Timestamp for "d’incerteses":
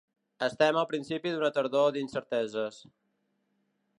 1.97-2.83